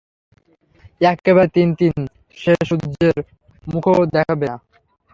[1.01, 1.95] একেবারে তিন দিন
[2.37, 3.17] সে সূর্যের
[3.67, 4.55] মুখও দেখবে না।